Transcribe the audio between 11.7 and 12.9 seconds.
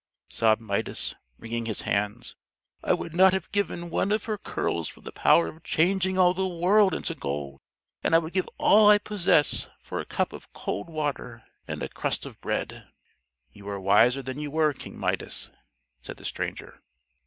a crust of bread."